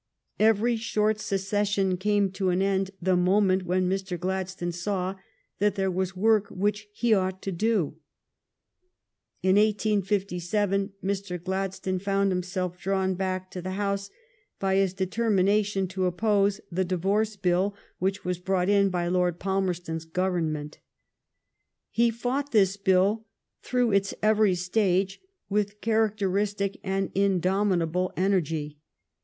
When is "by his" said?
14.57-14.95